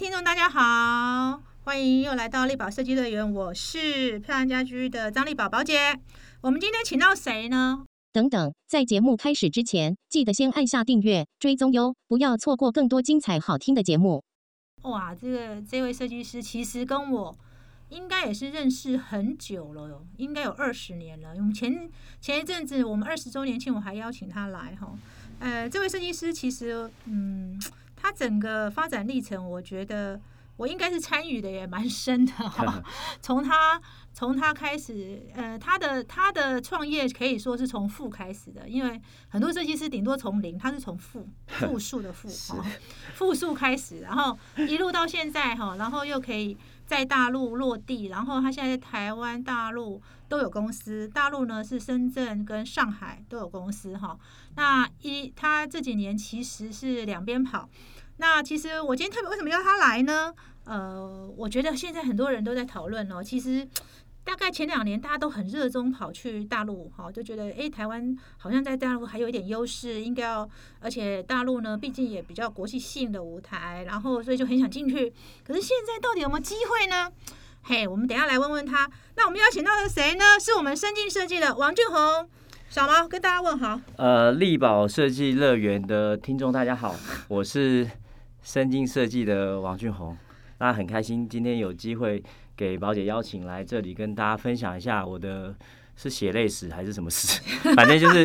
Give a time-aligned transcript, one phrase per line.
[0.00, 5.94] 听众大家好，欢迎又来到力宝设计乐园，我是漂亮家居的张丽宝宝姐。
[6.40, 7.84] 我们今天请到谁呢？
[8.10, 14.24] 等等，在节目开始之前，记得先按下订阅、追踪哟，不要错过更多精彩好听的节目。
[14.84, 17.36] 哇，这个这位设计师其实跟我
[17.90, 21.34] 应该也是认识很久了哟，应该有二十年了。
[21.36, 21.90] 我们前
[22.22, 24.98] 前一阵子我们二十周年庆，我还邀请他来哈。
[25.40, 27.60] 呃，这位设计师其实，嗯。
[28.00, 30.20] 他整个发展历程，我觉得
[30.56, 32.82] 我应该是参与的也蛮深的哈。
[33.20, 33.80] 从他
[34.12, 42.64] 从他开始，呃，他的他的创业可以说是从负开始的，因为很多设计师顶多从零，他是从负 负数的负哈，
[43.14, 46.56] 负数开始，然后一路到现在哈，然后又可以
[46.90, 54.18] 在大陆落地，然后他现在在台湾、大陆都有公司，大陆呢是深圳跟上海都有公司哈。
[54.56, 57.70] 那一他这几年其实是两边跑。
[58.16, 60.34] 那其实我今天特别为什么要他来呢？
[60.64, 63.22] 呃，我觉得现在很多人都在讨论哦。
[63.22, 63.64] 其实
[64.22, 75.12] 大概前两年大家都很热衷跑去大陆，哈，就觉得哎，台湾好像在大陆还有一点优势，应该要，而且大陆呢，毕竟也比较国际性的舞台，然后所以就很想进去。
[75.44, 77.10] 可是现在到底有没有机会呢？
[77.62, 78.88] 嘿，我们等下来问问他。
[79.16, 80.38] 那我们邀请到的谁呢？
[80.40, 82.28] 是我们深进设计的王俊宏。
[82.68, 83.80] 小毛跟大家问好。
[83.96, 86.94] 呃，力宝设计乐园的听众大家好，
[87.26, 87.90] 我是
[88.42, 90.16] 深金设计的王俊宏。
[90.58, 92.22] 那很开心今天有机会
[92.60, 95.54] 给宝姐邀请来这里跟大家分享一下我的
[95.96, 97.40] 是血泪史还是什么史，
[97.74, 98.22] 反正就是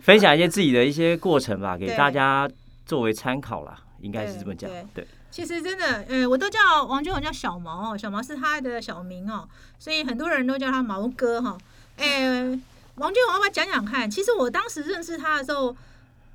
[0.00, 2.48] 分享一些自己的一些过程吧，给大家
[2.86, 4.70] 作为参考啦，应该是这么讲。
[4.94, 9.48] 对，其实真的，呃，我都叫王俊宏叫小毛哦，小毛是他的小名哦，
[9.80, 11.58] 所以很多人都叫他毛哥哈，
[11.96, 12.60] 哎。
[12.96, 14.08] 王俊宏，要不要讲讲看？
[14.08, 15.74] 其实我当时认识他的时候，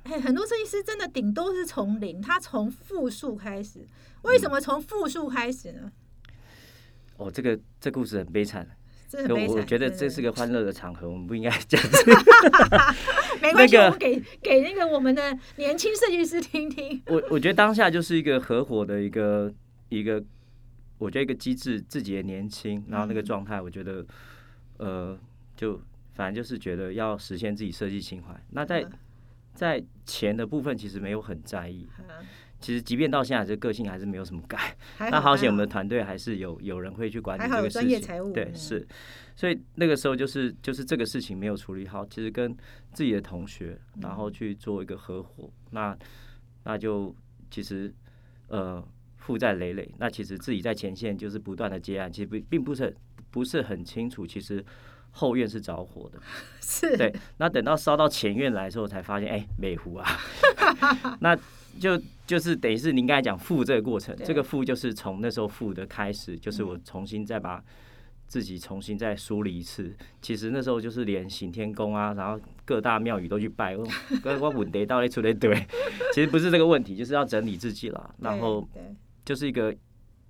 [0.02, 3.86] 哎，很多设计师真的顶都是从零，他从负数开始。
[4.22, 5.90] 为什么从负数开始呢？
[7.18, 8.66] 哦，这个这故事很悲惨，
[9.28, 11.78] 我我觉得这是个欢乐的场合，我们不应该讲。
[13.42, 17.02] 没关系，我们给给那个我们的年轻设计师听听。
[17.08, 19.52] 我我觉得当下就是一个合伙的一个
[19.90, 20.24] 一个，
[20.96, 24.06] 我觉得一个机制，自己也年轻，然后那个状态，我觉得
[24.78, 25.18] 呃
[25.54, 25.78] 就。
[26.14, 28.34] 反正就是觉得要实现自己设计情怀。
[28.50, 28.84] 那在
[29.54, 31.86] 在钱的部分，其实没有很在意。
[32.60, 34.76] 其实即便到现在，这个性还是没有什么改。
[35.10, 38.32] 那好险，我们的团队还是有有人会去管理这个事情。
[38.32, 38.86] 对，是。
[39.36, 42.56] 所以那个时候就是就是这个事情没有处理好，其实跟
[42.92, 45.50] 自己的同学，然后去做一个合伙。
[45.70, 45.96] 那
[46.64, 47.14] 那就
[47.50, 47.94] 其实
[48.48, 48.84] 呃
[49.16, 49.94] 负债累累。
[49.98, 52.96] 那其实自己在前线就是不断的接案，其实并并不是
[53.30, 54.26] 不是很清楚。
[54.26, 54.64] 其实。
[55.10, 56.20] 后院是着火的，
[56.60, 57.12] 是对。
[57.38, 60.06] 那等到烧到前院来的时候，才发现，哎，美湖啊，
[61.20, 61.34] 那
[61.80, 67.64] 就就是等于是您刚才讲富这个过程，这个富就是从那时候富的开始，就是我重新再把
[68.26, 69.96] 自己重新再梳理一次。
[70.20, 73.88] 其实那时候就是连行天宫啊，然后各大庙宇都去拜，我
[74.42, 75.56] 我稳得到一出来对。
[76.12, 78.14] 其实不是这个问题，就是要整理自己了。
[78.18, 78.68] 然后
[79.24, 79.74] 就是一个，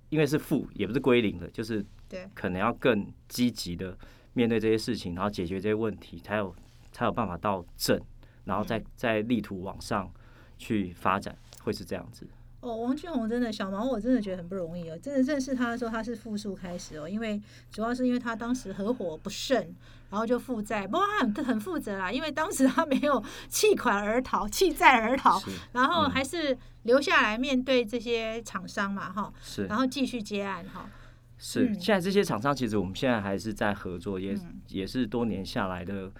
[0.07, 1.85] 因为是负，也不是归零的，就是
[2.33, 3.97] 可能要更积极的。
[4.33, 6.55] 面对这些事情，然后解决这些问题，才有
[6.93, 7.99] 才有办法到正，
[8.45, 10.09] 然后再再力图往上
[10.57, 11.35] 去发展，
[11.69, 12.27] 会是这样子。
[12.61, 14.97] 哦，王俊宏真的小毛，我真的觉得很不容易哦。
[15.01, 17.41] 真的认识他的时候，他是负数开始哦，因为
[17.71, 19.73] 主要是因为他当时合伙不慎，
[20.09, 20.85] 然后就负债。
[20.85, 25.41] 不过他很很负责啦，因为当时他没有弃款而逃，弃债而逃，
[25.71, 30.89] 然后还是留下来面对这些厂商嘛，哈，是，然后继续接案哈。
[31.37, 34.37] 是，现在这些厂商其实我们现在还是在合作，也
[34.67, 36.11] 也是多年下来的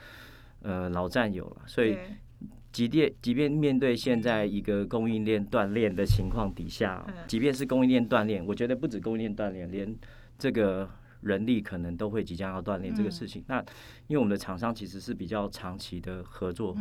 [0.61, 1.63] 呃老战友了。
[1.67, 1.97] 所以，
[2.71, 9.95] 即便即便面对现在一个供应链断裂的情况底下，即便是供应链断裂，我觉得不止供应链断裂，连
[10.37, 10.89] 这个
[11.21, 13.43] 人力可能都会即将要断裂这个事情。
[13.47, 13.59] 那
[14.07, 16.77] 因为我们的厂商其实是比较长期的合作，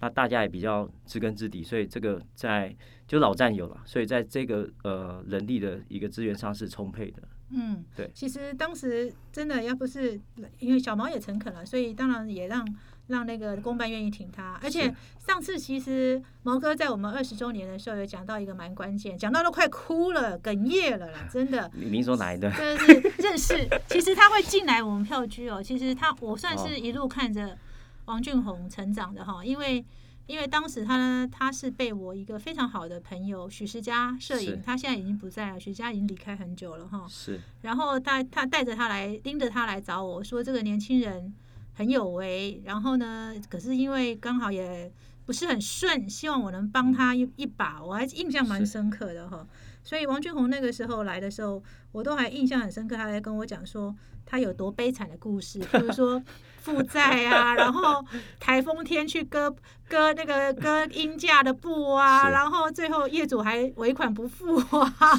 [0.00, 2.74] 那大家也比较知根知底，所以这个在
[3.06, 7.22] 就老战友了，所以在这个呃人力的一个资源上是充沛的。
[7.54, 10.18] 嗯，对，其实当时真的要不是
[10.58, 12.66] 因为小毛也诚恳了，所以当然也让
[13.08, 14.58] 让那个公办愿意挺他。
[14.62, 14.94] 而且
[15.26, 21.70] 上次其实毛哥在我们二十周年的时候有讲到一个蛮关键，讲到都快哭了，哽咽了啦，真的。
[21.74, 22.52] 您说哪一段？
[22.54, 25.62] 就是认识，其实他会进来我们票居哦。
[25.62, 27.56] 其实他我算是一路看着
[28.04, 29.84] 王俊宏成长的哈，因为。
[30.28, 37.04] 因为当时他呢他是被我一个非常好的朋友许世佳摄影，他现在已经不在了，许佳已经离开很久了哈。
[37.08, 37.40] 是。
[37.62, 41.34] 然后他他带着他来拎着他来找我说这个年轻人
[41.72, 44.92] 很有为，然后呢，可是因为刚好也
[45.24, 49.46] 不是很顺，希望我能帮他一一把，我还印象蛮深刻的哈。
[49.84, 56.22] 所以王俊宏那个时候来的时候，我都还印象很深刻，他还跟我讲说他有多悲惨的故事，比如说
[56.62, 58.04] 负债啊，然后
[58.38, 59.52] 台风天去割
[59.88, 65.18] 割那个割鹰架的布啊，然后最后业主还尾款不付啊，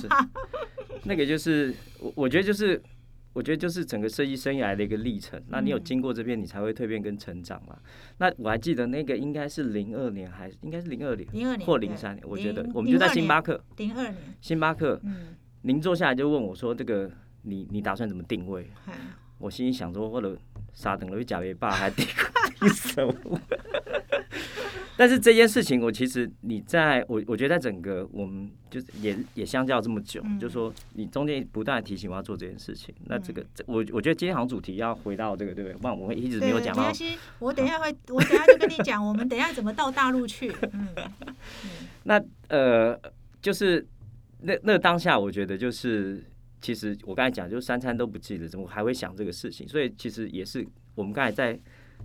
[1.03, 2.81] 那个就是我我觉得就是
[3.33, 5.41] 我觉得就是整个设计生涯的一个历程。
[5.49, 7.77] 那你有嗯经过这边，你才会蜕变跟成长嘛。
[8.19, 18.93] 那我还记得那个应该是零二年，还应该是零二年零二年或零三年，我觉得我们就在星巴克，零二年，星巴克，嗯，您坐下来就问我说：“这个你你打算怎么定位嗨？”
[19.39, 20.37] 我心里想说，或者
[20.71, 22.05] 傻等了一假别爸还 定
[22.59, 23.39] 定什么？
[24.95, 32.93] 但是这件事情，我其实你在我我觉得在整个我们就是也也相较这么久，嗯就说你中间不断提醒我要做这件事情。
[33.05, 35.77] 那这个嗯这我我觉得今天好像主题要回到这个对不对？
[35.77, 36.93] 不然我会一直没有，讲到没关。
[36.95, 40.87] 系，我等一下会，我等一下就跟你讲，我们等一下怎么到大陆去，嗯，
[42.03, 42.99] 那呃，
[43.41, 43.85] 就是
[44.41, 46.23] 那那当下，我觉得就是
[46.61, 49.67] 其实我刚才讲，就是三餐都不记得，怎么还会想这个事情？
[49.67, 50.65] 所以其实也是
[50.95, 51.59] 我们刚才在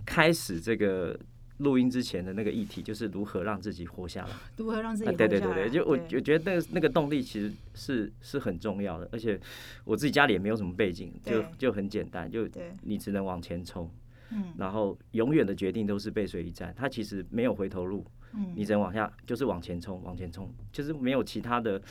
[0.05, 1.17] 开始这个
[1.59, 4.29] 录音之前的那个议题，就是如何让自己活下来。
[4.57, 5.27] 如何让自己啊，活下来？
[5.29, 9.39] 对对对对，就我我觉得那个那个动力其实是是很重要的，而且
[9.83, 12.47] 我自己家里也没有什么背景，就就很简单，就，
[12.83, 13.89] 你只能往前冲，
[14.31, 21.81] 嗯然后永远的决定都是背水一战，它其实没有回头路，嗯，你只能往下，就是往前冲，往前冲，就是没有其他的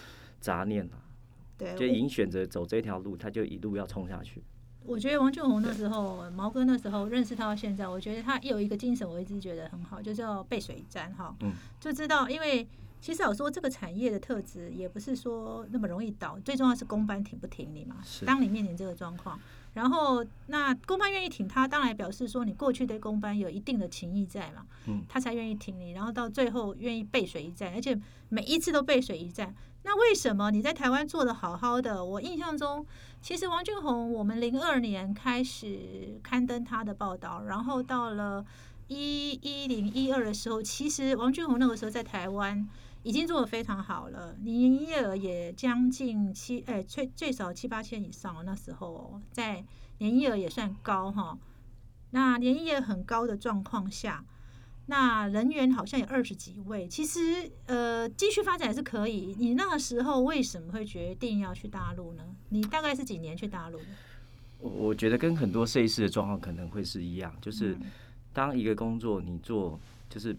[0.40, 1.02] 杂念了，
[1.58, 4.42] 对，就已经选择走这条路，他就一路要冲下去。
[4.84, 11.34] 我觉得王俊宏那时候，毛哥那时候认识他到现在，我觉得他有一个精神，我一直觉得很好，就是要背水一战哈。
[11.40, 12.66] 嗯，就知道，因为
[13.00, 17.96] 其实我说这个产业的特质也不是说那么容易倒，最重要是公班挺不挺你嘛。
[18.02, 19.38] 是当你面临这个状况，
[19.78, 27.96] 然后那公班愿意挺他，当然表示说你过去对公班有一定的情谊在嘛，嗯他才愿意挺你，然后到最后愿意背水一战，而且
[28.28, 29.54] 每一次都背水一战。
[29.84, 32.04] 那为什么你在台湾做的好好的？
[32.04, 32.84] 我印象中，
[33.22, 38.44] 其实王俊宏，我们零二年开始刊登他的报道，然后到了
[38.88, 42.68] 一一零一二的时候，其实王俊宏那个时候在台湾
[43.08, 48.42] 已经做的非常好了，你营业额也将近七，哎，最最少七八千以上哦。
[48.44, 49.64] 那时候哦在
[49.96, 51.38] 年营业额也算高哈。
[52.10, 54.22] 那年营业额很高的状况下，
[54.86, 59.34] 那人员好像有二十几位，其实呃继续发展是可以。
[59.38, 62.22] 你那个时候为什么会决定要去大陆呢？
[62.50, 63.80] 你大概是几年去大陆？
[64.60, 67.86] 我我觉得跟很多设计师的状况可能会是一样，就是嗯
[68.34, 70.36] 当一个工作你做，就是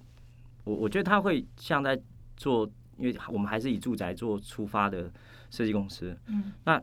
[0.66, 2.00] 我我觉得他会像在
[2.40, 5.12] 做，因为我们还是以住宅做出发的
[5.52, 6.82] 设计公司，嗯那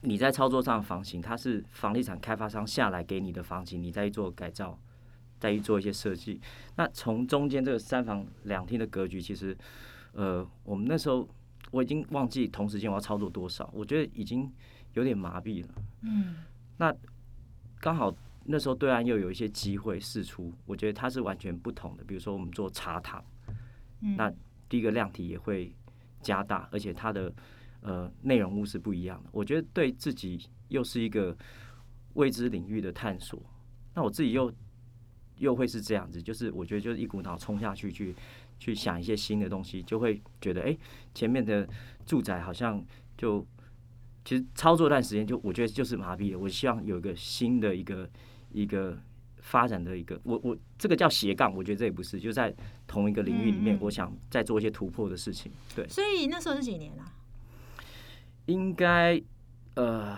[0.00, 4.78] 你在操作上的房型，它是房地产开发商下来给你的房型，你再去做改造，
[5.38, 6.40] 再去做一些设计。
[6.76, 9.56] 那从中间这个三房两厅的格局，其实，
[10.12, 11.28] 呃，我们那时候
[11.72, 14.50] 我已经忘记同时间我要操作多少，我觉得已经
[14.94, 15.68] 有点麻痹了。
[16.02, 16.36] 嗯
[16.78, 16.94] 那
[17.80, 18.14] 刚好
[18.44, 22.04] 那时候对岸又有一些机会试出，我觉得它是完全不同的。
[22.04, 23.22] 比如说我们做茶堂，
[24.00, 24.32] 那
[24.68, 25.74] 第一个量体也会
[26.22, 27.32] 加大，而且它的
[27.80, 29.28] 呃内容物是不一样的。
[29.32, 31.36] 我觉得对自己又是一个
[32.14, 33.42] 未知领域的探索。
[33.94, 34.52] 那我自己又
[35.36, 38.14] 又会是这样子，就是我觉得就是一股脑冲下去，去
[38.58, 40.78] 去想一些新的东西，就会觉得哎、诶
[41.14, 41.68] 前面的
[42.06, 42.84] 住宅好像
[43.16, 43.46] 就
[44.24, 46.38] 其实操作一段时间就我觉得就是麻痹了。
[46.38, 48.08] 我希望有一个新的一个
[48.50, 49.00] 一个。
[49.48, 52.54] 发展的一个，我我这个叫斜杠，我觉得这也不是，就在
[52.86, 55.50] 同一个领域里面，我想再做一些突破的事情。
[55.74, 57.10] 对，所以那时候是几年啊？
[58.44, 59.18] 应该
[59.74, 60.14] 呃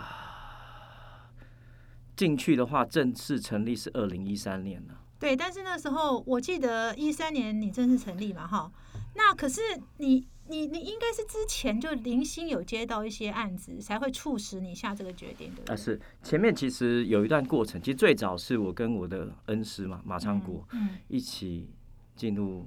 [2.16, 5.00] 进去的话，正式成立是二零一三年了。
[5.20, 8.72] 对，但是那时候我记得一三年你正式成立嘛，哈。
[9.14, 9.60] 那可是
[9.98, 15.72] 你你你应该是之前就零星有接到一些案子，才会促使你下这个决定，对不对？
[15.72, 16.00] 啊，是。
[16.22, 21.70] 前面其实有一段过程，其实最早是我跟我的恩师嘛马昌国嗯一起
[22.16, 22.66] 进入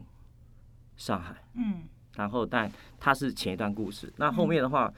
[0.96, 1.84] 上海，嗯。
[2.16, 4.94] 然后但他是前一段故事，那后面的话，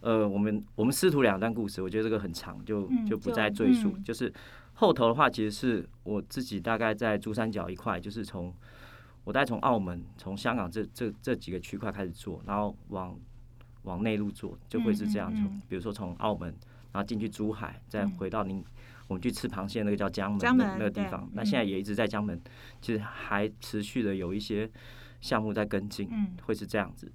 [0.00, 3.92] 呃，我们我们师徒两段故事，我觉得这个很长，就嗯就不再赘述。
[3.96, 4.32] 嗯就是
[4.74, 8.54] 后头的话，其实是我自己大概在珠三角一块，就是从
[9.30, 13.16] 我大概从澳门、从香港这这这几个区块开始做，然后往
[13.82, 15.32] 往内陆做，就会是这样。
[15.32, 16.48] 从、嗯嗯嗯比如说从澳门，
[16.90, 18.64] 然后进去珠海，再嗯回到您。
[19.06, 22.40] 我们去吃螃蟹，那个叫江门那那个地方，那嗯现在也一直在江门，
[22.80, 24.68] 其实还持续的有一些
[25.20, 26.08] 项目在跟进。
[26.10, 27.12] 嗯会是这样子。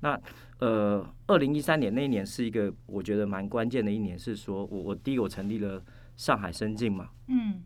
[0.00, 0.20] 那
[0.58, 5.82] 呃，二零一三年那一年是一个我觉得蛮关键的一年，是说我我第一个我成立了
[6.14, 7.08] 上海深境嘛。
[7.28, 7.62] 嗯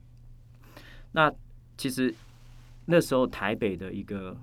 [1.13, 1.33] 那
[1.77, 2.15] 其实
[2.91, 4.35] 那时候台北的一个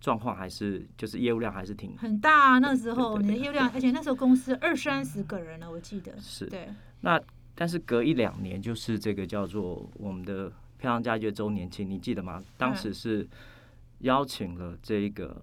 [0.00, 6.12] 状况还是就是业务量还是挺很大啊，那时候对对对你的业务量，而且那时候公司二三十个人了，我记得。
[6.18, 6.68] 是对，
[7.02, 7.20] 那
[7.54, 12.42] 但是隔一两年就是这个叫做我们的漂亮家具的周年庆，你记得吗？
[12.56, 13.28] 当时是
[14.00, 15.40] 邀请了这一个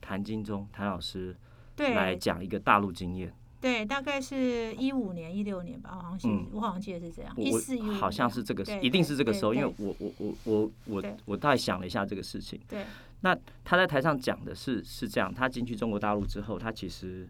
[0.00, 1.36] 谭金忠谭老师
[1.76, 3.30] 来，讲一个大陆经验。
[3.62, 12.60] 对，大概是一五年、一六年吧，好像是，嗯我好像记得是这样，我一四一五，好像是这个对，一定是这个时候，因为我我我我我我大概想了一下这个事情。
[12.68, 12.84] 对
[13.20, 17.28] 那他在台上讲的是是这样，他进去中国大陆之后，他其实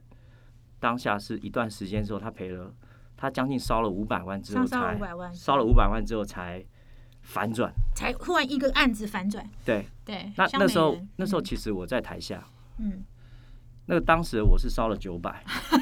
[0.81, 2.75] 当下是一段时间之后，他赔了
[3.15, 4.77] 他将近烧了五百万之后才
[5.35, 6.65] 烧了五百万之后才
[7.21, 7.71] 反转。
[7.95, 12.43] 才忽然一个案子反转，对，对，那那时候那时候嗯其实我在台下，
[12.79, 13.05] 嗯，
[13.85, 15.82] 那个当时我是烧了九百， 那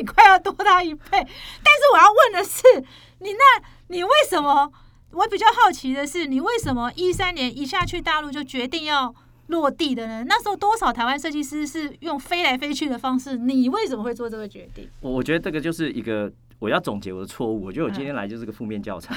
[0.00, 1.00] 你快要多他一倍。
[1.10, 2.62] 但是我要问的是，
[3.20, 4.72] 你那你为什么？
[5.12, 9.14] 我比较好奇的是，你为什么一三年一下去大陆就决定要
[9.46, 10.24] 落地的呢？
[10.28, 14.86] 那时候多少台湾设计师是用飞来飞去的方式，你为什么会做这个决定？
[15.00, 17.64] 我我觉得这个就是一个我要总结我的错误。
[17.64, 19.16] 我觉得我今天嗯来就是个负面教材，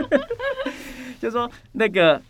[1.20, 2.22] 就说那个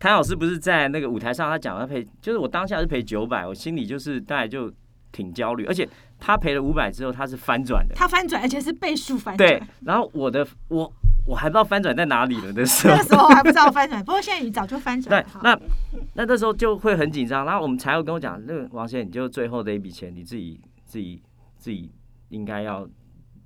[0.00, 4.72] 谭老师不是在那个舞台上他讲他赔，就是我当下是赔九百，我心里就是大概就
[5.12, 10.90] 挺焦虑，而且他赔了五百之后他是翻转的，他翻转，而且是倍数翻转对。，然后我的我
[11.26, 15.58] 我还不知道翻转在哪里了那时候那个，时候还不知道翻转，不过现在你早就翻转对了。，好那
[16.14, 17.44] 那那时候就会很紧张。
[17.44, 21.22] 然后我们财务跟我讲，那个王先生，你就最后的一笔钱，你自己自己
[21.58, 21.90] 自己
[22.28, 22.88] 应该要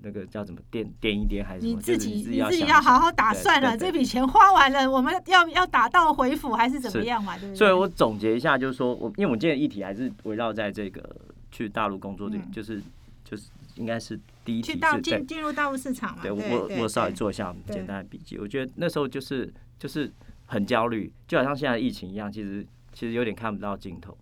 [0.03, 1.67] 那个叫怎么垫垫一垫还是？
[1.67, 7.37] 你自己你自己要好好打算了，对对这笔钱花完了，我们要要打道回府还是怎么是样嘛？
[7.39, 7.57] 对不对？
[7.57, 11.03] 所以我总结一下，就是说我因为我今天的议题还是围绕在这个
[11.51, 12.83] 去大陆工作这个，嗯就是
[13.25, 13.45] 就是
[13.77, 16.23] 应该是第一题去到是进进入大陆市场嘛？
[16.23, 18.39] 对，我我稍微对做一下简单的笔记。
[18.39, 20.11] 我觉得那时候就是就是
[20.47, 24.17] 很焦虑，就好像现在的疫情一样，其实其实有点看不到尽头。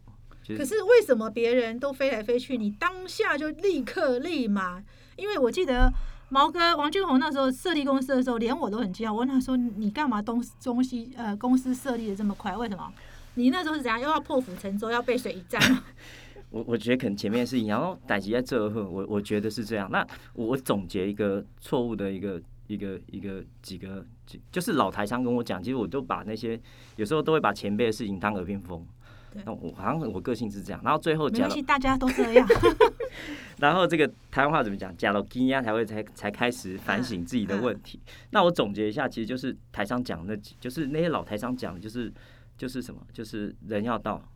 [0.49, 4.81] 可是为什么别人都飞来飞去，你当下就立刻立马？
[5.17, 5.93] 因为我记得
[6.29, 9.13] 毛哥王俊宏那时候设立公司的时候，连我都很惊讶。
[9.13, 12.57] 我问他说：“你干嘛东东西呃公司设立的这么快？
[12.57, 12.93] 为什么？
[13.35, 14.01] 你那时候是怎样？
[14.01, 15.83] 又要破釜沉舟，要背水一战吗？
[16.51, 19.89] 我我觉得可能前面是一样，然后逮级在这呵，我我觉得是这样。
[19.91, 26.59] 那我我总结一个错误的一个一个一个几个，几就是老台商跟我讲，其实我都把那些
[26.97, 28.85] 有时候都会把前辈的事情当耳边风
[29.33, 29.43] 对。
[29.45, 32.49] 那我好像我个性是这样，然后最后讲大家都这样。
[33.59, 34.95] 然后这个台湾话怎么讲？
[34.97, 37.99] 假了金呀才会才才开始反省自己的问题。
[38.31, 42.13] 那我总结一下，其实就是台商讲的那几，就是那些老台商讲的，就是
[42.59, 44.29] 就是什么，就是人要到，嗯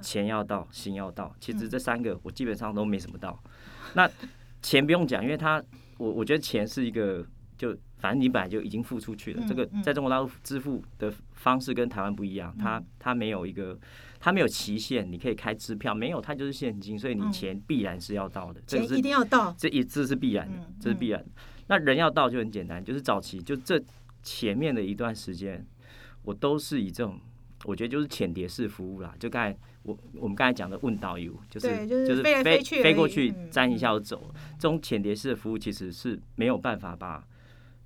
[0.00, 1.34] 钱要到，心要到。
[1.40, 3.42] 其实这三个我基本上都没什么到。
[3.94, 4.10] 那
[4.62, 5.62] 钱不用讲，因为他
[5.98, 7.76] 我我觉得钱是一个就。
[8.00, 13.78] 反正你本来就已经付出去了，嗯这个嗯在中国大陆支付的方式跟台湾不一样，它它没有一个，
[14.18, 19.54] 它没有期限，你可以开支票，没有它就是现金，所以你嗯钱必然是要到的，这个是一定要到。
[19.58, 21.28] 这一这是必然的嗯，这是必然的。
[21.66, 23.78] 那人要到就很简单，就是早期就这
[24.22, 25.62] 前面的一段时间，
[26.22, 27.20] 我都是以这种，
[27.66, 29.14] 我觉得就是浅碟式服务啦。
[29.18, 34.34] 就刚才我我们刚才讲的问导游，就是就是是飞来飞飞去飞过去嗯沾一下就走了。
[34.58, 37.24] 这种浅碟式的服务其实是没有办法把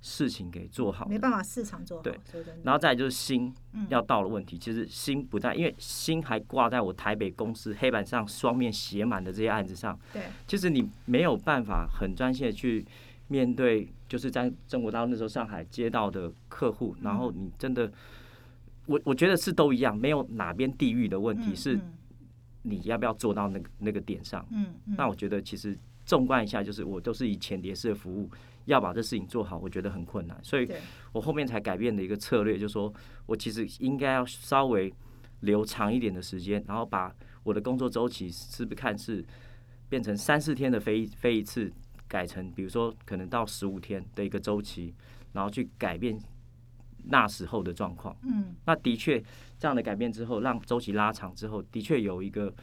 [0.01, 2.19] 事情给做好没办法市场做好，对。
[2.63, 9.97] 然后再来就是心嗯要到了问题，其实心不在，因为心还挂在我台北公司黑板上双面写满的这些案子上。
[10.13, 12.85] 对，其实你没有办法很专心的去
[13.29, 17.91] 面对，就是在中国大陆那时候上海接到的客户，然后你真的，
[18.85, 21.93] 我我觉得是都一样，没有哪边地域的问题，嗯是嗯。
[22.67, 24.43] 你要不要做到那个那个点上。
[24.51, 24.95] 嗯嗯。
[24.97, 28.27] 那我觉得其实纵观一下，就是我都是以前碟式的服务，
[28.65, 30.67] 要把这事情做好，我觉得很困难，所以
[31.11, 32.91] 我后面才改变的一个策略，就是说
[33.27, 34.91] 我其实应该要稍微
[35.41, 37.13] 留长一点的时间，然后把
[37.43, 39.23] 我的工作周期是不是看是
[39.87, 41.71] 变成三四天的飞飞一次，
[42.07, 44.91] 改成比如说可能到十五天的一个周期，
[45.33, 46.19] 然后去改变
[47.09, 48.15] 那时候的状况。
[48.23, 49.21] 嗯那的确
[49.59, 52.53] 这样的改变之后，让周期拉长之后，的确有一个。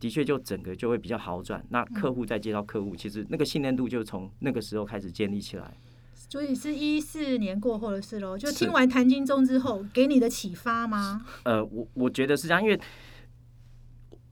[0.00, 1.64] 的确，就整个就会比较好转。
[1.70, 5.74] 那客户再接到客户，其实那个信任度就从那个时候开始建立起来。
[6.14, 8.36] 所以是一四年过后的事喽。
[8.36, 11.24] 就听完谭金忠之后，给你的启发吗？
[11.44, 12.78] 呃，我我觉得是这样，因为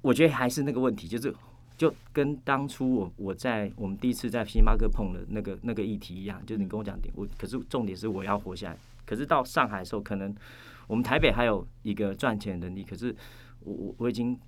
[0.03, 1.35] 我觉得还是那个问题，就是
[1.79, 8.77] 就跟当初我我在我们第一次在星巴克碰的那个那个议题一样，就是你跟我讲点，我可是重点是我要活下来。
[9.05, 10.35] 可是到上海的时候，可能
[10.87, 13.15] 我们台北还有一个赚钱能力，可是
[13.61, 14.39] 我我我已经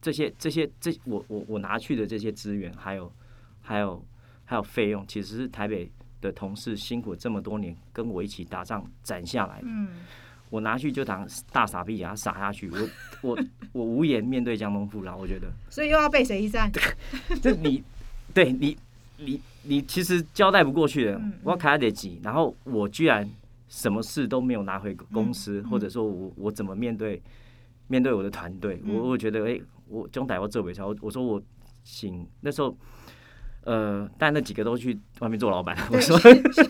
[0.00, 3.12] 这些这些这我我我拿去的这些资源，还有
[3.60, 4.04] 还有
[4.44, 9.66] 还有费用，其实是台北的同事辛苦这么多年跟我一起打仗攒下来的。
[9.68, 9.88] 嗯
[10.50, 12.78] 我拿去就当大傻逼给他撒下去，我
[13.22, 13.38] 我
[13.72, 16.68] 我无颜面对江东父老，我觉得所以又要背水一战。
[17.40, 17.80] 这你
[18.34, 18.76] 对你
[19.16, 23.28] 你你其实交代不过去的嗯，我卡得急，然后我居然
[23.68, 27.22] 什么事都没有拿回公司，嗯或者说我我怎么面对
[27.88, 31.42] 面对我的团队，嗯我我觉得哎、我中台我这尾我我说我
[31.84, 32.76] 行，那时候。
[33.64, 35.76] 呃，但那几个都去外面做老板。
[35.90, 36.18] 我对，说，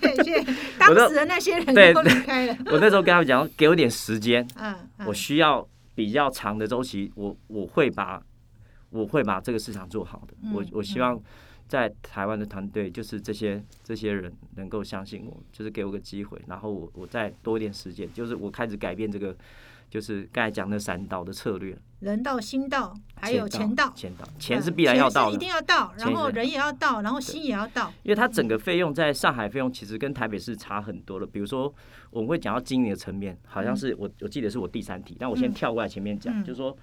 [0.77, 2.57] 当时的那些人对都离开了。
[2.67, 8.21] 我那时候跟他们讲，给我点时间，嗯，嗯我需要比较长的周期，我我会把
[8.91, 10.35] 我会把这个市场做好的。
[10.53, 11.17] 我嗯我希望
[11.71, 19.37] 在台湾的团队，就是这些这些人能够相信我，就是给我个机会，然后我我再多一点时间，就是我开始改变这个，
[19.89, 25.49] 就是刚才讲的散导的策略，人到心到，还有钱到，钱到，钱是嗯必然要到的钱是一定。
[25.49, 27.93] 要到，然后人也要到，然后心也要到。
[28.03, 31.27] 因为它整个费用在上海费用其实跟台北是差很多的。
[31.27, 31.73] 比如说，
[32.11, 36.77] 我们会讲到经营的层面，好像是我我记得是我第三题，但我先嗯跳过来前面讲，嗯就是说，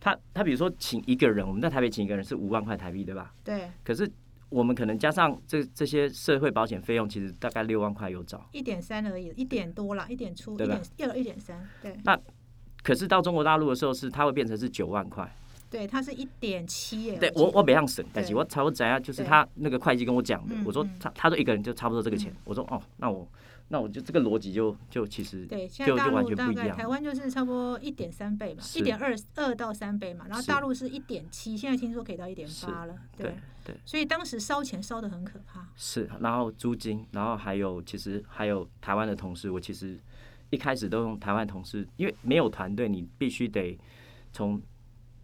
[0.00, 3.32] 他他比如说请一个人，我们在台北请一个人是五万块台币，对吧？
[3.44, 4.10] 对，可是
[4.48, 8.48] 我们可能加上这这些社会保险费用，其实大概六万块有找。
[8.52, 12.18] 一点三而已，一点多啦，一点出，一点要有一点三，对那
[12.82, 15.30] 可是到中国大陆的时候是，它会变成是九万块。
[15.68, 17.16] 对，它是一点七耶。
[17.16, 23.28] 对我我北上省，但是对我差不多怎样，就是他那个会计跟我讲的嗯，我说嗯他他说一个人就差不多这个钱嗯，我说哦，那我
[23.72, 33.76] 那我就这个逻辑就就其实对，现在大陆大概台湾就是差不多一点三倍嘛，是一点二二到三倍嘛，然后大陆是一点七，现在听说可以到一点八了，对对。
[33.86, 35.68] 所以当时烧钱烧的很可怕。
[35.76, 39.96] 是，然后租金，然后还有其实还有台湾的同事，我其实
[40.50, 43.78] 一开始都用台湾同事，因为没有团队，你必须得
[44.32, 44.60] 从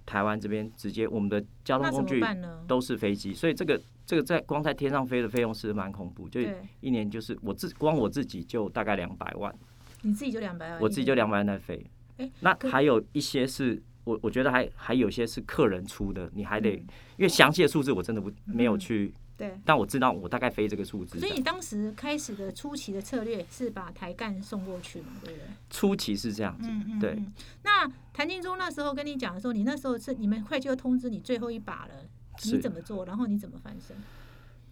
[0.04, 2.22] 台湾这边直接我们的交通工具？
[2.68, 6.40] 都是飞机，所以这个这个在光在天上飞的费用是蛮恐怖，就，
[6.80, 9.54] 一年就是我自光我自己就大概两百万，
[10.02, 11.84] 你自己就两百万，我自己就两百万在飞
[12.18, 13.82] 哎，那还有一些是。
[14.06, 19.58] 我我觉得还还有些是客人出的，你还得，嗯因为详细的数字我真的不没有嗯去，对。
[19.64, 21.18] 但我知道我大概飞这个数字。
[21.18, 25.48] 所以你当时开始的初期的策略是把台干送过去嘛，对不对？
[25.70, 27.00] 初期是这样子，嗯嗯。
[27.00, 27.32] 对嗯。
[27.64, 32.08] 那谭金忠那时候跟你讲的时候，你那时候是你们会计又通知你最后一把了，
[32.44, 33.04] 你怎么做？
[33.04, 33.96] 然后你怎么翻身？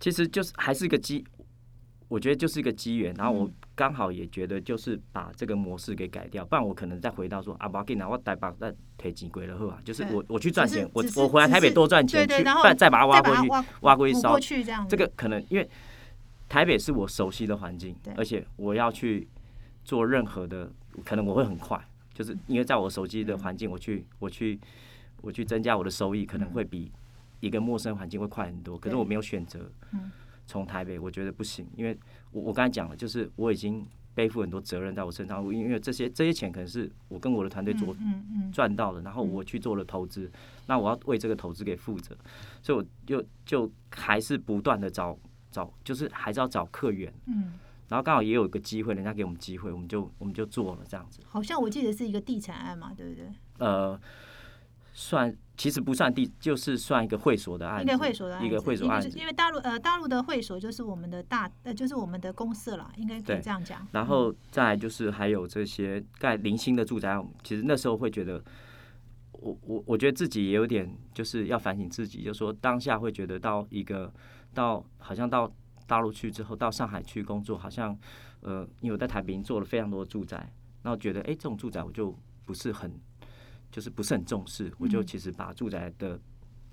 [0.00, 1.24] 其实就是还是一个机，
[2.08, 3.14] 我觉得就是一个机缘。
[3.14, 14.38] 然后我嗯刚好也觉得就是把这个模式给改掉，不然我可能再回到说啊，不要紧啊，我带把再提钱归了后啊，就是我我去赚钱，我我回来台北多赚钱，去对对然后不然再把它挖过去，挖挖过去烧。
[14.38, 14.86] 去这样。
[14.88, 15.68] 这个可能因为
[16.48, 19.26] 台北是我熟悉的环境，而且我要去
[19.84, 20.70] 做任何的，
[21.04, 21.80] 可能我会很快，
[22.12, 24.60] 就是因为在我熟悉的环境，我去我去
[25.22, 26.92] 我去增加我的收益，可能会比
[27.40, 28.78] 一个陌生环境会快很多。
[28.78, 30.10] 可是我没有选择嗯。
[30.46, 31.98] 从台北，我觉得不行，因为
[32.30, 38.52] 我我刚才讲了，就是我已经背负很多责任在我身上，因为这些这些钱可能是我跟我的团队做嗯嗯。
[38.52, 39.30] 赚到的，然后嗯。
[39.32, 40.30] 我去做了投资，
[40.66, 42.14] 那我要为这个投资给负责，
[42.62, 45.18] 所以我就就还是不断的找
[45.50, 47.54] 找，就是还是要找客源，嗯，
[47.88, 53.32] 然后刚好也有一个机会，人家给我们机会，我们就我们就做了这样子，好像我记得是一个地产案嘛，对不对？
[53.58, 53.98] 呃，
[54.94, 63.86] 算其实不算地，就是算一个会所的案子，一个会所的案子，一个会所案子因为大陆呃大陆的会所就是我们的大呃就是我们的公社了，应该可以这样讲。
[63.92, 68.42] 然后再就是还有这些盖零星的住宅案，其实那时候会觉得。
[69.40, 74.10] 我我我觉得自己也有点就是要反省自己，就说当下会觉得到一个
[74.54, 75.52] 到好像到
[75.86, 77.94] 大陆去之后，到上海去工作，好像
[78.40, 80.50] 呃，因为我在台北做了非常多的住宅，
[80.82, 82.98] 然后觉得哎、诶这种住宅我就不是很
[83.74, 85.06] 就是不是很重视，我就嗯。
[85.06, 86.16] 其实把住宅的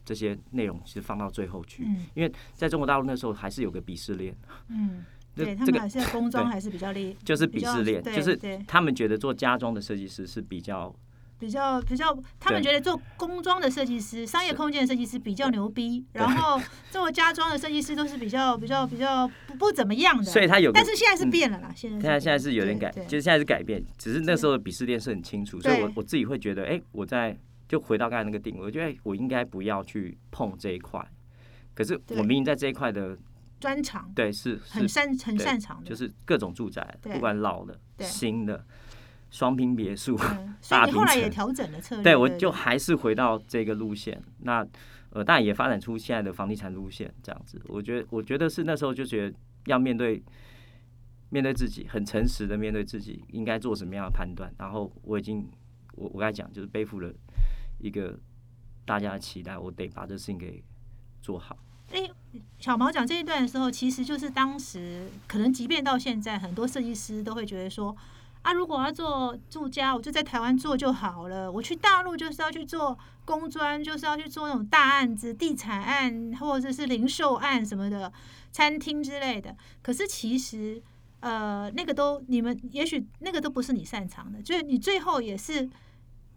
[0.05, 2.05] 这些内容其实放到最后去，嗯。
[2.13, 4.37] 因为在中国大陆那时候还是有个鄙视链，
[4.67, 5.03] 嗯，
[5.35, 8.37] 这这个对他们还是在工装还是比较厉，就是鄙视链，就是
[8.67, 10.95] 他们觉得做家装的设计师是比较
[11.41, 20.23] 比较比较，他们对觉得做工装的设计师、商业空间的设计师比较牛逼，然后做家装的设计师都是比较比较比较不不怎么样的。
[20.23, 27.36] 所以他有但是现在是嗯变了啦，现在现在现在是有点改，就是现在是改变，只是那时候的鄙视链是很清楚，所以我我自己会觉得，哎、我在
[27.67, 31.04] 就回到刚才那个定位，我觉得我应该不要去碰这一块。
[31.73, 33.17] 可是对我明明在这一块的，
[33.60, 38.63] 专长对，是是，很擅很擅长的，就是各种住宅，不管老的、新的、
[39.32, 42.04] 双拼别墅，嗯 所以你大平层后来也调整了策略。
[42.04, 44.22] 对我就还是回到这个路线。
[44.41, 44.63] 那
[45.10, 47.60] 呃，但也发展出现在的房地产路线这样子。
[47.65, 50.24] 我觉得，我觉得是那时候就觉得要面对
[51.30, 54.54] 面对自己，很诚实的面对自己应该做什么样的判断。
[54.58, 55.50] 然后我已经，
[55.96, 57.12] 我我刚才讲，就是背负了
[57.80, 58.17] 一个
[58.86, 60.63] 大家的期待，我得把这事情给
[61.22, 61.58] 做好。
[61.91, 62.10] 哎，
[62.58, 67.94] 小毛讲这一段的时候，其实就是当时可能即便到现在，很多设计师都会觉得说，
[68.41, 71.51] 啊，如果要做住家，我就在台湾做就好了。
[71.51, 78.12] 我去大陆就是要去做工专，就是要去做那种大案子、地产案或者是零售案什么的，
[78.51, 79.56] 餐厅之类的。
[79.84, 80.82] 可是其实，
[81.19, 85.69] 呃，那个都你们也许那个都不是你擅长的，就是你最后也是，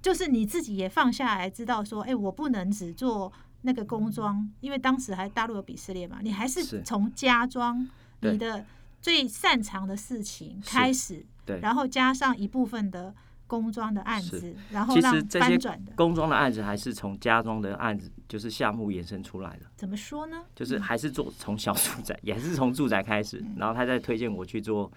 [0.03, 7.88] 就是你自己也放下来，知道说，哎、我不能只做那个工装，因为当时还大陆有鄙视链嘛，你还是是从家装
[8.21, 8.67] 你的
[9.05, 11.27] 最擅长的事情开始。
[11.45, 13.14] 对，然后加上一部分的
[13.47, 20.38] 工装的案子，然后其实让这些翻转的，工装的案子还是从家装的案子，就是项目延伸出来的，怎么说呢？
[20.55, 24.90] 就是还是做从小住宅，也是从住宅开始，然后他再推荐我去做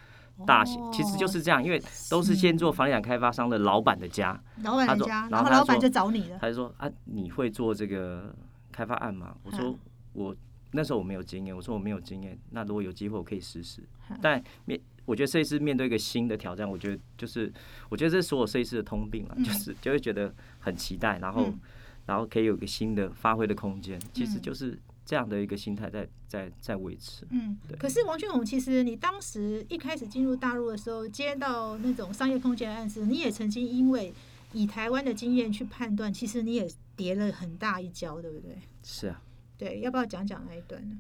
[0.46, 6.38] 大型，其实就是这样，因为都是先做房地产开发商的老板的家，老板的家，然后老板就找你了。
[6.40, 8.34] 他就说啊，你会做这个
[8.72, 9.36] 开发案吗？
[9.44, 9.80] 我说嗯
[10.14, 10.36] 我
[10.78, 14.18] 那时候我没有经验，我说我没有经验，那如果有机会我可以试试嗯。
[14.22, 17.52] 但面我觉得设计师面对一个新的挑战，我觉得就是
[17.90, 21.60] 我觉得这是所有设计师的通病了，嗯就是就会觉得很期待，然后嗯
[22.06, 27.26] 然后可以有一个新的发挥的空间，其实嗯就是这样的一个心态在在在维持。
[27.32, 34.14] 嗯对，可是王俊宏，其实你当时一开始进入大陆的时候，接到那种商业空间的案子，你也曾经因为
[34.54, 38.58] 以台湾的经验去判断，其实你也跌了很大一跤，对不对？
[38.84, 39.22] 是啊，
[39.58, 40.98] 对，要不要讲讲那一段呢？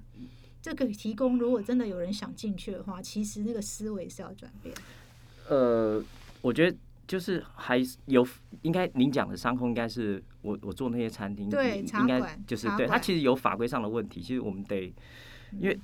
[0.61, 4.75] 这个提供，如果真的有人想进去的话，其实那个思维是要转变。
[5.47, 6.03] 呃，
[6.41, 8.27] 我觉得就是还是有
[8.63, 14.93] 应该您讲的商空应该是我我做那些餐厅，对应应该就是对它其实有法规上的问题，其实我们得
[15.53, 15.79] 因为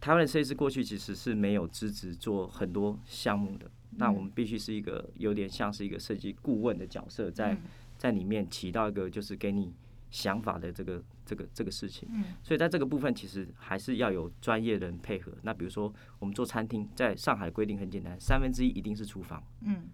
[0.00, 7.62] 台湾的设计师过去其实是没有资质做很多项目的，那我们必须是一个有点像是一个设计顾问的角色，在嗯
[7.98, 9.74] 在里面起到一个就是给你
[10.10, 12.08] 想法的这个这个这个事情。
[12.10, 15.30] 嗯所以在这个部分，其实还是要有专业人配合。
[15.42, 19.88] 那比如说，我们做餐厅，在上海规定很简单，三分之一一定是厨房，嗯，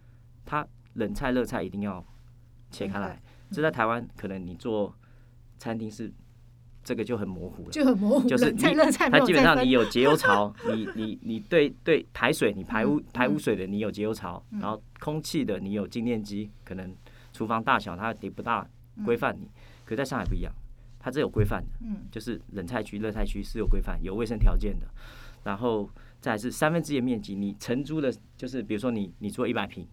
[0.44, 0.64] 它
[0.94, 2.04] 冷菜热菜一定要
[2.70, 3.20] 切开来。
[3.50, 4.94] 这在台湾可能你做
[5.58, 6.12] 餐厅是
[6.82, 7.70] 这个就很模糊了。
[7.70, 16.94] 就很模糊，就是你它基本上你有节油槽，你你你对对排水，你排污嗯排污水的你有节油槽，然后空气的你有静电机，可能
[17.32, 18.68] 厨房大小它也不大
[19.04, 19.48] 规范你，
[19.84, 20.52] 可在上海不一样，
[21.02, 24.86] 它这有规范的，嗯就是冷菜区、热菜区是有规范、有卫生条件的，
[25.42, 29.84] 然后再是三分之一的面积，你承租的，就是比如说你你做一百平，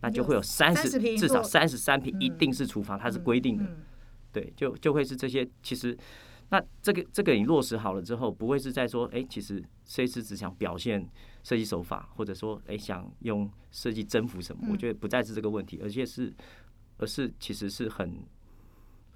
[0.00, 3.76] 那就会有三十平至少三十三平一嗯定是厨房，它是规定的，嗯
[4.32, 5.48] 对，就就会是这些。
[5.62, 5.96] 其实，
[6.50, 11.04] 那这个这个你落实好了之后，不会是在说，哎、其实设计师只想表现
[11.42, 14.68] 设计手法，或者说，哎、想用设计征服什么？
[14.70, 16.32] 我嗯觉得不再是这个问题，而且是，
[16.98, 18.22] 而是其实是很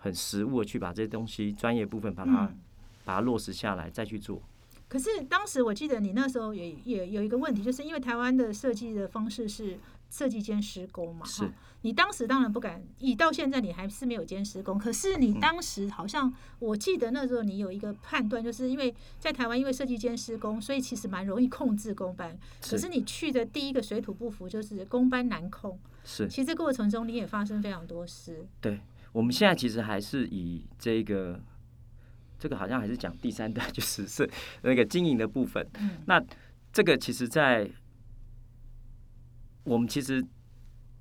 [0.00, 2.58] 很实务的去把这些东西专业部分把它、嗯
[3.02, 4.40] 把它落实下来，再去做。
[4.86, 9.78] 可是当时我记得你那时候也也有一个问题，就是因为台湾的设计的方式是
[10.10, 22.38] 设计兼施工嘛，是哈你当时当然不敢，以到现在你还是没有兼施工，可是你嗯当时好像我记得那时候你有一个判断，就是因为在台湾因为设计兼施工，所以其实蛮容易控制工班。
[22.60, 25.76] 可是你去的第一个水土不服，就是工班难控。
[26.04, 28.80] 是其实这过程中你也发生非常多事，对，
[29.12, 31.40] 我们现在其实还是以这个。
[32.42, 34.26] 这个好像还是讲第三代， 就是是
[34.62, 35.62] 那个经营的部分。
[35.78, 36.18] 嗯那
[36.72, 37.70] 这个其实，在
[39.62, 40.24] 我们其实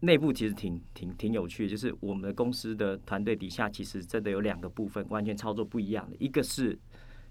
[0.02, 6.78] 内部其实挺挺挺有趣的，就是我们的公司的团队底下，其实真的有两个部分完全操作不一样的，一个是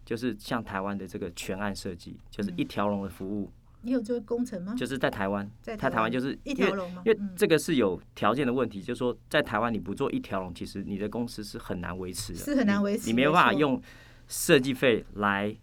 [0.07, 4.75] 就是像台湾的这个全案设计，就是一条龙的服务，你有做工程吗？
[4.77, 7.03] 就是在台湾，在在台湾就是一条龙吗？
[7.07, 13.81] 因为嗯这个是有条件的问题，就是说在台湾你不做一条龙，其实你的公司是很难维持的，是很难维持你你没有办法用
[14.27, 15.57] 设计费来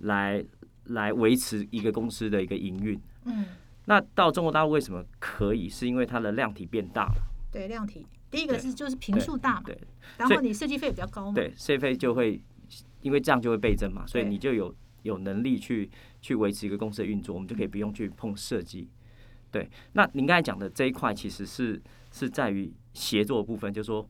[0.00, 0.44] 来
[0.84, 3.00] 来维持一个公司的一个营运。
[3.24, 3.44] 嗯，
[3.84, 5.68] 那到中国大陆为什么可以？
[5.68, 9.78] 是因为它的量体变大了，对量体，第一个是就是平数大嘛，对
[10.16, 12.40] 然后你设计费比较高嘛，对，设计费就会
[13.02, 15.88] 因为这样就会倍增嘛，所以你就有有能力去
[16.22, 18.88] 去维持一个公司的运作，我们就可以不用去碰设计。
[19.50, 24.08] 对，那您刚才讲的这一块其实是是在于协作的部分，就是说，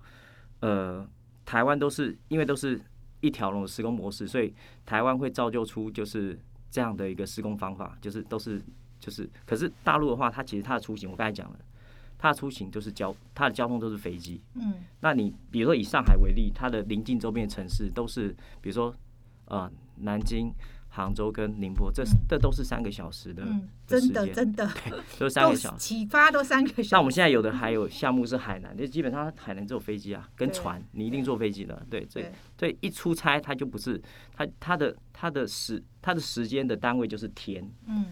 [0.60, 1.04] 呃，
[1.44, 2.80] 台湾都是因为都是
[3.20, 4.54] 一条龙的施工模式，所以
[4.86, 6.38] 台湾会造就出就是
[6.70, 8.62] 这样的一个施工方法，就是都是
[9.00, 11.58] 就是，可是大陆的话，它其实它的出行，我刚才讲了，
[12.16, 18.28] 它的出行就是交它的交通都是飞机，嗯那你比如说以上海为例，它的邻近周边的城市都是，
[18.60, 18.94] 比如说
[19.46, 20.54] 呃南京、
[20.94, 22.06] 杭州跟宁波，这嗯。
[22.28, 24.70] 这都是三个小时的嗯，的真的间，真的。
[25.18, 25.78] 都是三个小时。
[25.78, 26.88] 启发都三个小时。
[26.92, 32.32] 那我们现在有的还有项目是海南，就基本上海南只有飞机啊，跟船，你一定坐飞机的，对，所以对。
[32.58, 34.00] 所以一出差他就不是
[34.36, 38.06] 他他的他的时他的时间的单位就是天，嗯。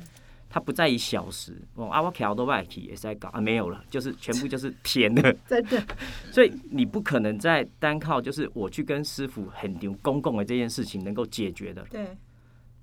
[0.52, 1.56] 它不在于小时。
[1.76, 5.80] 哦，啊，我调都外体也是在搞啊，没有了，就是全部就是天的， 真的，
[6.32, 12.04] 所以你不可能在单靠就是我去跟师傅很牛公共的这件事情能够解决的，对，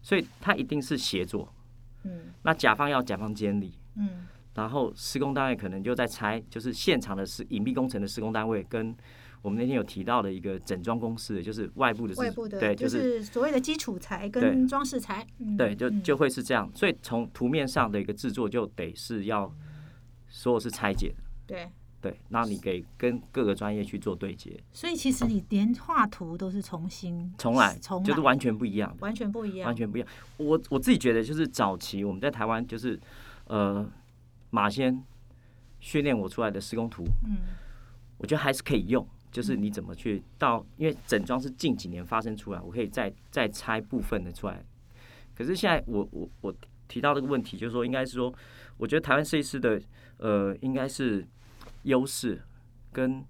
[0.07, 1.53] 所以它一定是协作。
[2.05, 2.31] 嗯。
[2.43, 4.25] 那甲方要甲方监理，嗯。
[4.53, 8.95] 然后施工单位可能就在拆，就是现场的施隐蔽工程的施工单位跟
[9.41, 16.01] 我们那天有提到的一个整装公司，就是外部的是外部的对，就就是是所谓的基础材跟装饰材，嗯对，就嗯。
[16.01, 16.71] 就会是这样。
[16.73, 19.53] 所以从图面上的一个制作就得是要
[20.29, 21.15] 所有是拆解的，
[21.47, 21.69] 对，
[22.01, 28.97] 对，那你给跟各个专业去做对接，所以其实你连画图都是重新重来重来就是完全不一样的。
[28.99, 30.09] 完全不一样，完全不一样。
[30.37, 32.99] 我我自己觉得，就是早期我们在台湾，就是
[33.45, 33.89] 呃
[34.51, 35.03] 马先
[35.79, 37.37] 训练我出来的施工图，嗯
[38.17, 39.05] 我觉得还是可以用。
[39.29, 44.63] 就是你怎么去到，因为整装是近几年发生出来，我可以再再拆部分的出来。
[45.35, 46.55] 可是现在我我我
[46.87, 48.33] 提到这个问题，就是说，应该是说，
[48.77, 49.79] 我觉得台湾设计师的
[50.17, 51.27] 呃，应该是
[51.87, 52.41] 优势
[52.91, 53.23] 跟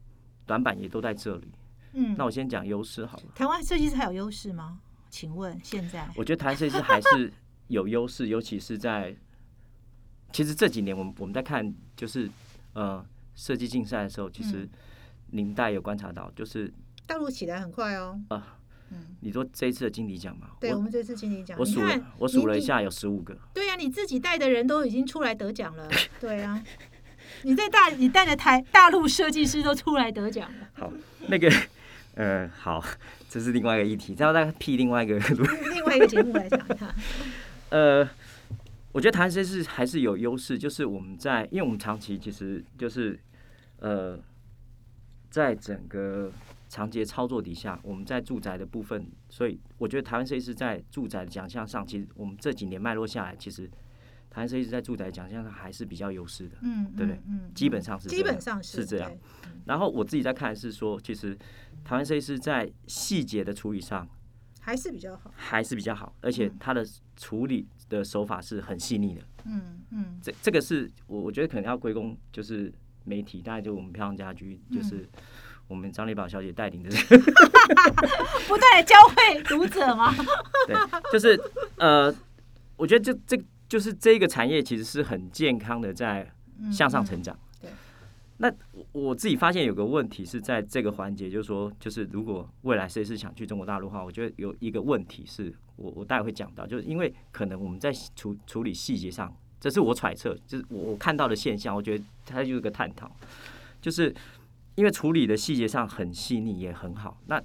[0.46, 1.52] 短板也都在这里。
[1.94, 3.26] 嗯，那我先讲优势好了。
[3.34, 4.80] 台湾设计师还有优势吗？
[5.10, 6.08] 请问现在。
[6.16, 7.32] 我觉得台湾设计师还是
[7.68, 9.16] 有优势，尤其是在
[10.32, 12.30] 其实这几年我们我们在看就是
[12.74, 14.70] 呃设计竞赛的时候，其实嗯。
[15.30, 16.74] 您大有观察到，就是
[17.06, 18.60] 大陆起来很快哦，啊，
[18.92, 19.18] 嗯。
[19.20, 25.86] 你说这一次的金理奖嘛，对我们这次经理奖，我数了我数了一下有十五个，对呀、你自己带的人都已经出来得奖了，
[26.22, 26.64] 对呀、
[27.44, 30.92] 你在大你带着台大陆设计师都出来得奖了，好
[31.28, 31.52] 那个
[32.16, 32.84] 呃好，
[33.30, 36.94] 这是另外一个议题，再再辟另外一个 路另外一个节目来讲一下，
[37.70, 38.08] 呃，
[38.92, 43.20] 我觉得台湾设计师还是有优势，就是我们在，因为我们长期其实就是
[43.80, 44.20] 呃，
[45.30, 46.32] 在整个
[46.70, 53.70] 长节操作底下，我们在住宅的部分，所以我觉得台湾设计师在住宅的奖项上，其实我们这几年脉络下来，其实
[54.38, 57.20] 台湾设计师在住宅奖项上还是比较优势的，嗯，对不对？
[57.56, 59.12] 基本上是这基本上是是这样。
[59.66, 61.36] 然后我自己在看是说，其实
[61.84, 64.08] 台湾设计师在细节的处理上
[64.62, 69.24] 还是比较好，还是比较好，而且他的处理的手法是很细腻的。
[69.46, 70.20] 嗯嗯。
[70.22, 72.72] 这这个是我我觉得可能要归功就是
[73.06, 75.10] 媒体，大概就我们漂亮家居，嗯就是
[75.68, 76.92] 我们张丽宝小姐带领的，
[78.48, 80.14] 不断的教会读者吗？
[80.68, 80.76] 对，
[81.12, 81.42] 就是
[81.78, 82.14] 呃，
[82.76, 86.32] 我觉得这这就是这个产业其实是很健康的在
[86.72, 87.36] 向上成长。
[87.36, 87.72] 嗯对
[88.40, 103.12] 那我我自己发现有个问题是在这个环节，就是说，就是如果未来谁是想去中国大陆的话，我觉得有一个问题是我我待会会讲到，就是因为可能我们在处处理细节上，这是我揣测，就是我我看到的现象，我觉得它就是个探讨，
[103.82, 104.14] 就是
[104.76, 107.42] 因为处理的细节上很细腻也很好，那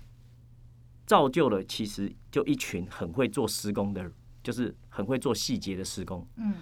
[1.06, 6.26] 造就了其实就一群很会做施工的，就是很会做细节的施工。
[6.36, 6.54] 嗯。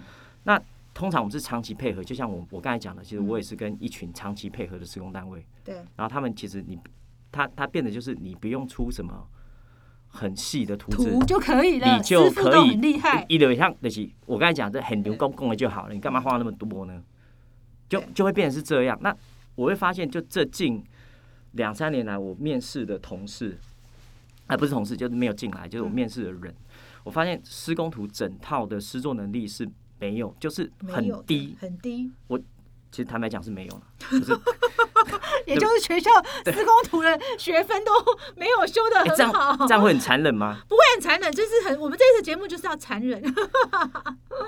[0.43, 0.61] 那
[0.93, 6.77] 通常我们是长期配合，就像我我刚才讲的，其实我也是跟一群长期配合的施工单位，对，然后他们其实你
[7.31, 9.25] 他他变得就是你不用出什么
[10.07, 17.01] 很细的图纸，图就可以了，你就可以很厉害，一流像那些我刚才讲这很牛公共的就好了，你干嘛画那么多呢？
[17.87, 18.97] 就就会变成是这样。
[19.01, 19.15] 那
[19.55, 20.83] 我会发现，就这近
[21.53, 23.57] 两三年来，我面试的同事，
[24.47, 25.91] 啊不是同事，就是没有进来，就是我嗯。
[25.91, 26.53] 面试的人，
[27.03, 29.67] 我发现施工图整套的施作能力是
[29.99, 31.55] 没有，就是很低。
[31.59, 32.37] 很低，我
[32.91, 33.81] 其实坦白讲是没有了，
[34.19, 34.39] 就是
[35.45, 36.09] 也就是学校
[36.51, 37.91] 施工图的学分都
[38.35, 40.61] 没有修的很好，样这样会很残忍吗？
[40.67, 43.23] 不会很残忍，就是很我们这次节目就是要残忍，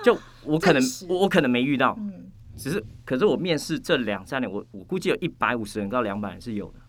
[0.04, 6.80] 就我可能我我可能没遇到，嗯，只是可是我面试这两三年，我我估计有一百五十人到两百人是有的。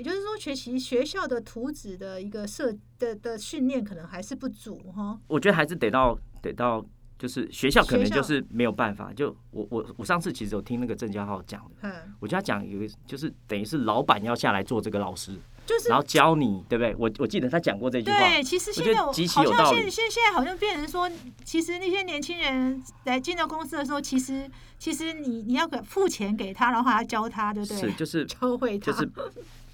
[0.00, 6.82] 也就是说，学习学校的图纸的一个设的的训练可能还是不足哈，我觉得还是得到得到，
[7.18, 9.12] 就是学校可能就是没有办法。
[9.12, 16.96] 就我我我上次其实有听那个郑家浩讲的，嗯，我觉得他讲有一个就是等于是老板要下来做这个老师，就是然后教你，对不对？
[16.98, 21.10] 我我记得他讲过这句话，对，其实现在我好像现现现在好像变成说，
[21.44, 27.78] 其实那些年轻人来进到公司的时候，其实其实你你要给付钱给他，然后还要教他，对不对？
[27.78, 29.10] 是就是教会他，就是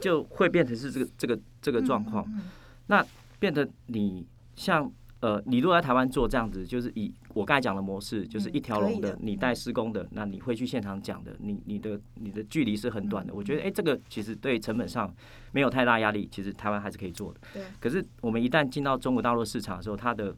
[0.01, 2.25] 就会变成是这个这个这个状况。
[2.29, 2.43] 嗯
[2.89, 3.07] 嗯
[3.39, 13.35] 变得你像呃，你如果在台湾做这样子，就是以我刚才讲的模式，就是一条龙的，你带施工的，那你会去现场讲的，你你的你的距离是很短的。
[13.35, 15.15] 我觉得哎、诶这个其实对成本上
[15.53, 17.41] 没有太大压力，其实台湾还是可以做的。
[17.53, 20.35] 对，可是我们一旦进到中国大陆市场的时候，它的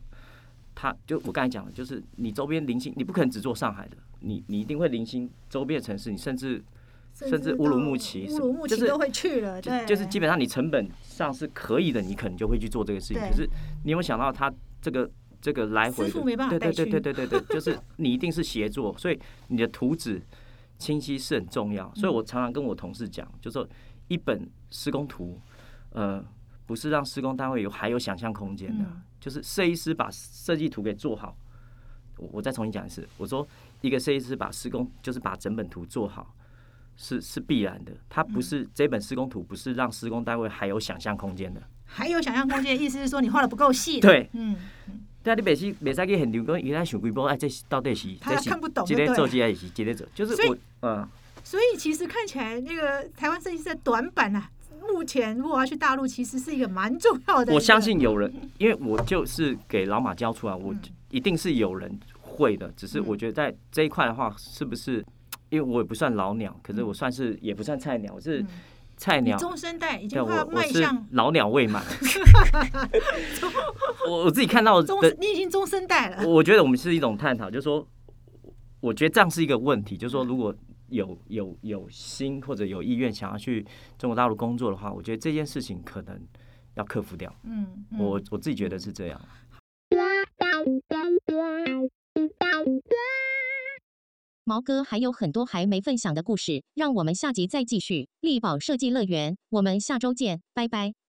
[0.74, 6.62] 它就我刚才讲的，就是你周边零星，你不可能只做上海的，你你一定会零星周边的城市，你甚至
[7.26, 13.20] 甚至乌鲁木齐乌鲁木就是齐都会去了，就对，就是基本上你成本上是可以的，你可能就会去做这个事情。
[13.20, 13.48] 可是
[13.84, 20.22] 你有没有想到，他这个这个来回对对对对对对对， 就是你一定是协作，所以你的图纸
[20.78, 21.92] 清晰是很重要。
[21.94, 23.68] 所以我常常跟我同事讲，就说
[24.06, 25.40] 一本施工图，
[25.90, 26.24] 呃，
[26.66, 31.36] 不是让施工单位有还有想象空间的，嗯就是设计师把设计图给做好。
[32.18, 33.46] 我我再重新讲一次，我说
[33.80, 36.34] 一个设计师把施工就是把整本图做好。
[37.00, 41.62] 是是必然的，它不是、这本施工图不是让施工单位还有想象空间的。
[41.86, 44.00] 还有想象空间，意思是说你画的不够细。
[44.00, 44.56] 对，嗯，
[45.22, 51.08] 对啊，你每次每次去现场讲，原来想规波，哎，这是到底是他看不懂今天做，就对了这个是今天做，就是我嗯，
[51.44, 57.54] 所以其实看起来那个台湾设计师的短板啊，目前如果要去大陆，其实是一个蛮重要的。
[57.54, 60.80] 我相，信有人，因为我就是给老马教出来，我嗯
[61.10, 65.02] 一定是有人会的，只是嗯我觉得在这一块的话，是不是？
[65.50, 68.44] 因为我也不算老鸟，可是我算是也不算菜鸟，我是
[68.96, 69.36] 菜鸟。
[69.38, 71.82] 中生代已对，经快要我我是迈向老鸟未满。
[74.08, 76.22] 我我自己看到的，中你已经中生代了。
[76.26, 77.86] 我我觉得我们是一种探讨，就是说，
[78.80, 80.54] 我觉得这样是一个问题，就是说，如果
[80.88, 83.64] 有有有心或者有意愿想要去
[83.98, 86.18] 中国大陆工作的话，我觉得这件事情可能
[86.74, 87.34] 要克服掉。
[87.44, 89.20] 嗯，嗯我我自己觉得是这样。
[94.48, 98.08] 毛哥还有很多还没分享的故事，让我们下集再继续。
[98.22, 101.07] 力宝设计乐园，我们下周见，拜拜。